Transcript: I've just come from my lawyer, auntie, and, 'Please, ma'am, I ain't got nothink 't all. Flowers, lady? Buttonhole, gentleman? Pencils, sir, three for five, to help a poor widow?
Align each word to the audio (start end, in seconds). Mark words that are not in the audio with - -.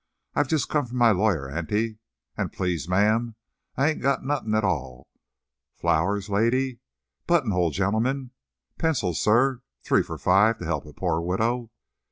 I've 0.33 0.47
just 0.47 0.67
come 0.67 0.87
from 0.87 0.97
my 0.97 1.11
lawyer, 1.11 1.47
auntie, 1.47 1.99
and, 2.35 2.51
'Please, 2.51 2.89
ma'am, 2.89 3.35
I 3.77 3.91
ain't 3.91 4.01
got 4.01 4.25
nothink 4.25 4.51
't 4.55 4.63
all. 4.65 5.07
Flowers, 5.75 6.27
lady? 6.27 6.79
Buttonhole, 7.27 7.69
gentleman? 7.69 8.31
Pencils, 8.79 9.21
sir, 9.21 9.61
three 9.83 10.01
for 10.01 10.17
five, 10.17 10.57
to 10.57 10.65
help 10.65 10.87
a 10.87 10.93
poor 10.93 11.21
widow? 11.21 11.69